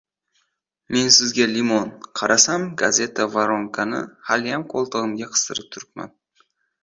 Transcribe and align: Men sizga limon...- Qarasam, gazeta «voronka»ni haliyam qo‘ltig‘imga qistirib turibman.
Men 0.95 1.09
sizga 1.15 1.45
limon...- 1.49 1.91
Qarasam, 2.21 2.65
gazeta 2.81 3.27
«voronka»ni 3.35 4.01
haliyam 4.31 4.67
qo‘ltig‘imga 4.73 5.31
qistirib 5.35 5.69
turibman. 5.77 6.11